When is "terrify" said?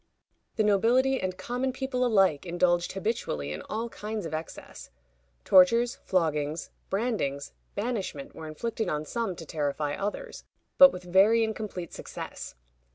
9.45-9.93